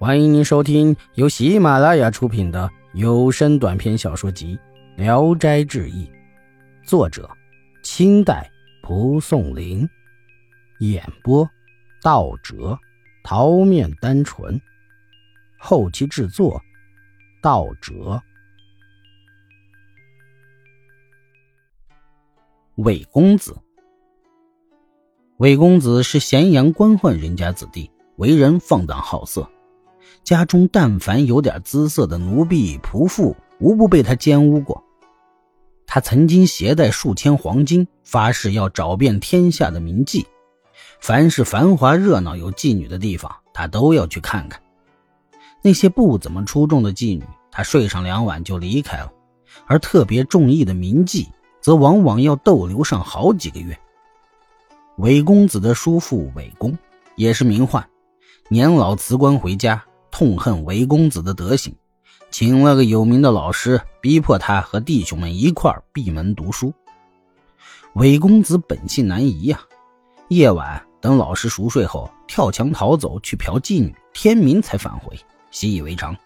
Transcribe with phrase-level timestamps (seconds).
[0.00, 4.56] 欢迎您收听由喜马拉雅出品的有声短篇小说集
[4.96, 6.06] 《聊斋志异》，
[6.88, 7.28] 作者：
[7.82, 8.48] 清代
[8.80, 9.88] 蒲松龄，
[10.78, 11.50] 演播：
[12.00, 12.78] 道哲、
[13.24, 14.60] 桃面单纯，
[15.58, 16.62] 后期制作：
[17.42, 18.22] 道哲。
[22.76, 23.52] 韦公子，
[25.38, 29.50] 韦公子是咸阳官宦人家子弟，为人放荡好色。
[30.28, 34.84] 家中但凡有点姿色的奴婢仆妇，无不被他奸污过。
[35.86, 40.26] 他曾经携带数千黄金，发誓要找遍天下的名妓，
[41.00, 44.60] 凡是繁华热闹有妓女的地方，他都要去看看。
[45.62, 49.10] 那些不怎么出众的妓女，他睡上两晚就离开了；
[49.64, 51.26] 而特别中意的名妓，
[51.62, 53.74] 则往往要逗留上好几个月。
[54.98, 56.76] 韦公子的叔父韦公
[57.16, 57.82] 也是名宦，
[58.50, 59.82] 年老辞官回家。
[60.18, 61.72] 痛恨韦公子的德行，
[62.28, 66.74] 请了个有名的老师，逼迫他和弟兄们一块儿闭门读书。
[67.94, 69.60] 韦公子本性难移呀，
[70.26, 75.16] 夜晚等老师熟睡后，跳墙逃走去嫖妓女，天明才返回，
[75.52, 76.16] 习以为常。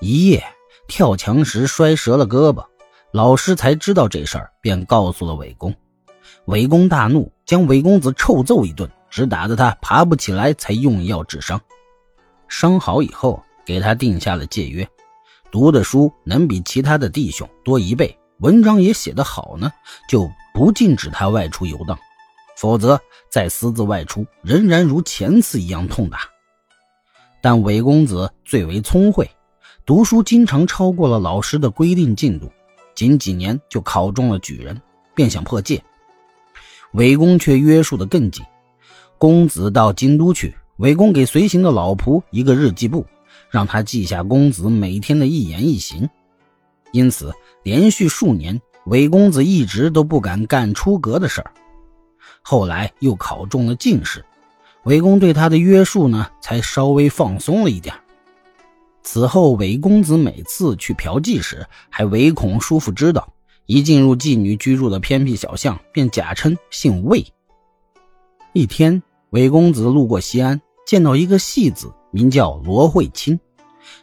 [0.00, 0.42] 一夜
[0.88, 2.64] 跳墙时摔折了胳膊，
[3.12, 5.74] 老师才知道这事儿，便告诉了韦公。
[6.46, 11.60] 韦公大怒，将韦公子臭揍一顿，直打得他爬不起来，才用药治伤。
[12.48, 14.88] 伤好以后，给他定下了戒约：
[15.50, 19.72] 读的书能比其他的弟兄多一倍，文章也写得好呢，
[20.08, 21.96] 就不禁止他外出游荡；
[22.56, 26.20] 否则再私自外出，仍然如前次一样痛打。
[27.42, 29.30] 但韦公子最为聪慧，
[29.84, 32.50] 读书经常超过了老师的规定进度，
[32.94, 34.80] 仅几年就考中了举人，
[35.14, 35.82] 便想破戒。
[36.92, 38.44] 韦公却约束得更紧：
[39.18, 40.56] 公子到京都去。
[40.78, 43.06] 韦公给随行的老仆一个日记簿，
[43.50, 46.08] 让他记下公子每天的一言一行。
[46.92, 51.50] 因此，连续数年，韦公子一直都不敢干出格的事儿。
[52.42, 54.24] 后来又考中了进士，
[54.84, 57.94] 韦公对他的约束呢，才稍微放松了一点。
[59.02, 63.32] 此后，韦公子每次去嫖妓时，还唯恐叔父知道，
[63.64, 67.24] 一进入妓女居住的偏僻小巷，便假称姓魏。
[68.52, 70.60] 一天，韦公子路过西安。
[70.86, 73.40] 见到一个戏子，名叫罗慧清，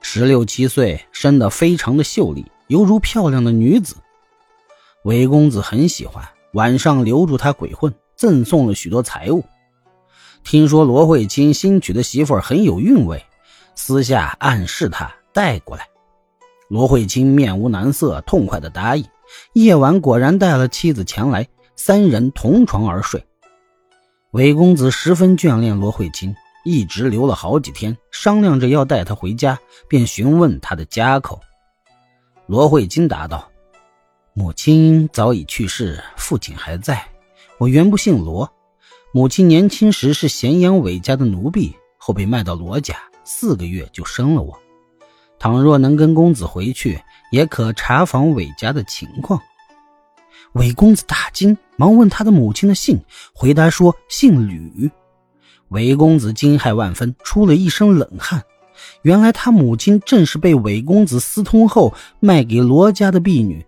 [0.00, 3.94] 十六七岁，生得非常的秀丽，犹如漂亮的女子。
[5.04, 9.44] 韦公子很喜欢，晚上留住她鬼混，赠送了许多财物。
[10.42, 13.24] 听说罗慧清新娶的媳妇很有韵味，
[13.76, 15.86] 私下暗示他带过来。
[16.68, 19.04] 罗慧清面无难色，痛快的答应。
[19.52, 23.24] 夜晚果然带了妻子前来，三人同床而睡。
[24.32, 26.34] 韦公子十分眷恋罗慧清。
[26.64, 29.58] 一直留了好几天，商量着要带他回家，
[29.88, 31.40] 便询问他的家口。
[32.46, 33.50] 罗慧金答道
[34.34, 37.04] ：“母亲早已去世，父亲还在。
[37.58, 38.50] 我原不姓罗，
[39.12, 44.58] 母亲年轻时是咸阳韦家的奴婢，后被卖到罗家，四个月就生了我。
[45.38, 49.40] 倘若能跟公子回去，也可查访韦家的情况。”
[50.54, 53.02] 韦公子大惊，忙问他的母亲的姓，
[53.32, 54.90] 回答说姓吕。
[55.72, 58.42] 韦公子惊骇万分，出了一身冷汗。
[59.00, 63.64] 原来他母亲正是被韦公子私通后卖给罗家的婢女。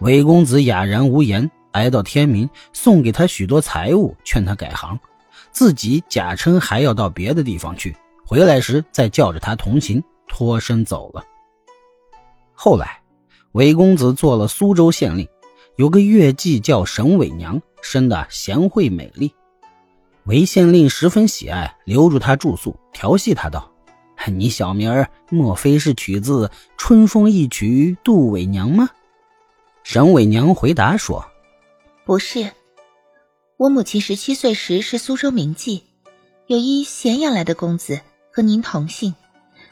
[0.00, 4.98] 韦公子哑然无言，挨到天明，送给他许多财物，劝他改行，
[5.52, 7.94] 自己假称还要到别的地方去，
[8.26, 11.22] 回来时再叫着他同行，脱身走了。
[12.54, 13.00] 后来，
[13.52, 15.28] 韦公子做了苏州县令，
[15.76, 19.32] 有个月妓叫沈伟娘，生得贤惠美丽。
[20.28, 23.72] 韦县令十分喜爱，留住他住宿，调戏他道
[24.28, 28.90] ：“你小名儿莫非是取自《春风一曲》杜伟娘吗？”
[29.82, 31.24] 沈伟娘回答说
[32.04, 32.52] ：“不是，
[33.56, 35.80] 我母亲十七岁时是苏州名妓，
[36.46, 37.98] 有一咸阳来的公子
[38.30, 39.14] 和您同姓，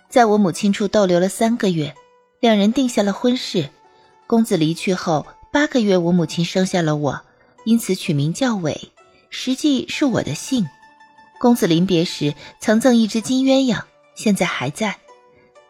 [0.09, 1.95] 在我母亲处逗留了三个月，
[2.41, 3.69] 两人定下了婚事。
[4.27, 7.21] 公子离去后八个月，我母亲生下了我，
[7.67, 8.91] 因此取名叫伟。”
[9.39, 10.67] 实际是我的姓。
[11.39, 13.83] 公子临别时曾赠一只金鸳鸯，
[14.15, 14.97] 现在还在。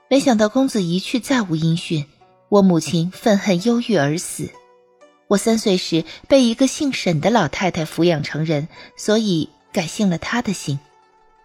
[0.09, 2.07] 没想到公子一去再无音讯，
[2.49, 4.51] 我母亲愤恨忧郁而死。
[5.27, 10.79] 我三岁时被一个姓沈的老太太抚养成人，所以改姓了她的姓。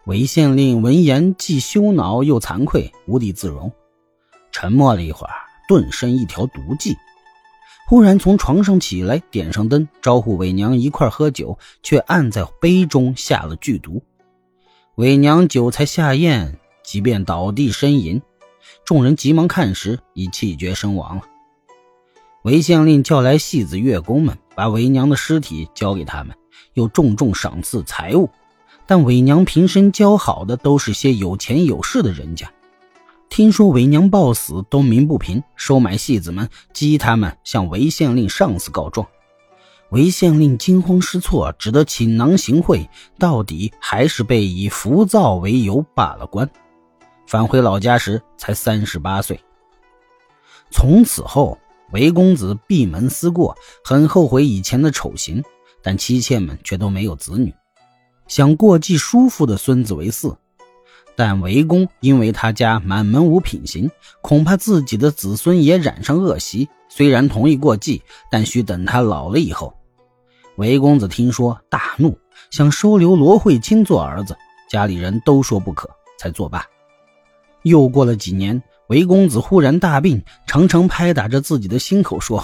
[0.06, 3.72] 韦县令闻言既羞恼又惭愧，无地自容，
[4.52, 5.34] 沉默了一会儿，
[5.68, 6.96] 顿生一条毒计。
[7.92, 14.02] 忽然从床上起来，点上灯，招呼伪娘一块喝酒，却按在杯中下了剧毒。
[14.96, 18.22] 伪娘酒才下咽，即便倒地呻吟。
[18.86, 21.24] 众人急忙看时，已气绝身亡了。
[22.44, 26.34] 韦县令叫来戏子、乐工们，把韦娘的尸体交给他们，
[26.76, 28.30] 又重重赏赐财物。
[28.88, 32.50] 但韦娘平生交好的都是些有钱有势的人家。
[33.32, 39.08] 听说韦娘暴死，都鸣不平，收买戏子们，激他们向韦县令上司告状。
[39.92, 46.50] 韦县令惊慌失措，只得请囊行贿，到底还是被以浮躁为由罢了官。
[47.26, 49.40] 返回老家时才三十八岁。
[50.70, 51.58] 从此后，
[51.94, 55.42] 韦公子闭门思过，很后悔以前的丑行，
[55.82, 57.56] 但妻妾们却都没有子女，
[58.28, 60.36] 想过继叔父的孙子为嗣。
[61.16, 63.90] 但韦公因为他家满门无品行，
[64.22, 69.74] 恐怕自己的子孙也染上恶习，虽然同意过继，但需等他老了以后。
[70.58, 72.18] 韦公子听说，大怒，
[72.50, 74.36] 想收留罗慧卿做儿子，
[74.70, 76.66] 家里人都说不可，才作罢。
[77.64, 82.44] 又过了几年，韦公子忽然大病，常常拍打着自己的心口说：“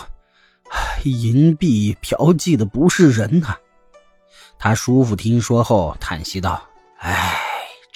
[1.03, 3.55] 淫币嫖妓的不是人呐！”
[4.59, 6.61] 他叔父听说后叹息道：“，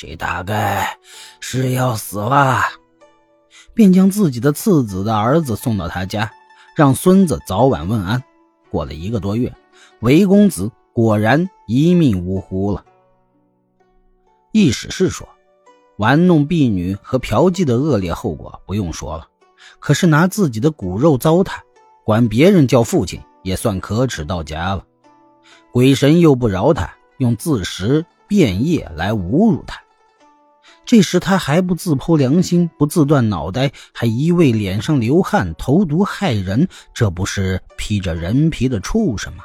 [0.01, 0.97] 这大概
[1.39, 2.63] 是要死了。”
[3.75, 6.31] 便将自己的次子的儿子送到他家，
[6.75, 8.23] 让孙子早晚问安。
[8.71, 9.55] 过了一个多月，
[9.99, 12.83] 韦公子果然一命呜呼了。
[14.51, 15.29] 易史是说。
[15.97, 19.27] 玩弄婢女和嫖妓的恶劣后果不用说了，
[19.77, 21.59] 可是拿自己的骨肉糟蹋，
[22.03, 24.83] 管别人叫父亲，也算可耻到家了。
[25.71, 29.80] 鬼神又不饶他，用自食变业来侮辱他。
[30.85, 39.43] 这时他还不自剖良心，不自断脑袋，还一味脸上流汗、投毒害人，这不是披着人皮的畜生吗？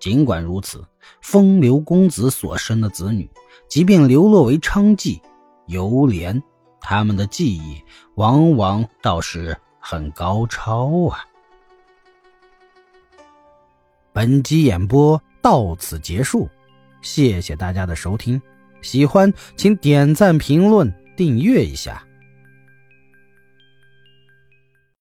[0.00, 0.82] 尽管如此，
[1.20, 3.28] 风流公子所生的子女，
[3.68, 5.20] 即便流落为娼妓。
[5.66, 6.40] 犹怜
[6.80, 7.82] 他们的技艺，
[8.14, 11.18] 往往倒是很高超啊！
[14.14, 16.48] 本集演播到此结束，
[17.02, 18.40] 谢谢大家的收听。
[18.80, 22.07] 喜欢请点赞、评论、订阅一下。